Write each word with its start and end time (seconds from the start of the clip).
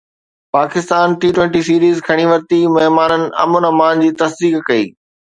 Pakistan 0.55 1.05
T 1.19 1.29
twenty 1.35 1.61
series 1.67 1.97
کٽي 2.07 2.25
ورتي، 2.31 2.59
مهمانن 2.77 3.23
امن 3.43 3.63
امان 3.71 3.93
جي 4.05 4.09
تصديق 4.23 4.55
ڪئي 4.71 4.85